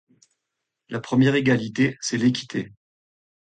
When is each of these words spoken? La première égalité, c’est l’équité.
La 0.89 0.99
première 0.99 1.35
égalité, 1.35 1.95
c’est 2.01 2.17
l’équité. 2.17 2.71